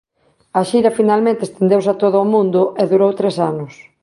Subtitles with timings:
[0.59, 3.73] A xira finalmente estendeuse a todo o mendo e durou tres anos.